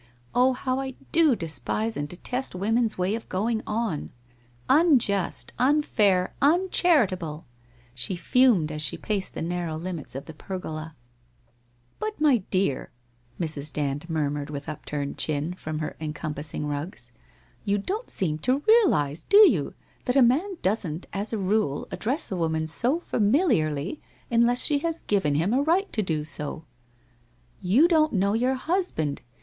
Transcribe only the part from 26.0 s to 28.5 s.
do so/' You don't know